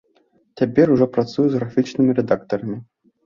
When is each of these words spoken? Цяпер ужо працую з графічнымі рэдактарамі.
Цяпер 0.61 0.91
ужо 0.95 1.07
працую 1.17 1.45
з 1.51 1.59
графічнымі 1.61 2.17
рэдактарамі. 2.21 2.79